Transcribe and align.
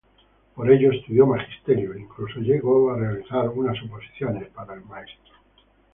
Por 0.55 0.71
ello, 0.71 0.91
estudió 0.91 1.27
Magisterio, 1.27 1.93
e 1.93 1.99
incluso 2.01 2.39
llegó 2.39 2.89
a 2.91 2.97
realizar 2.97 3.47
unas 3.49 3.79
oposiciones 3.83 4.49
para 4.49 4.73
maestro. 4.77 5.35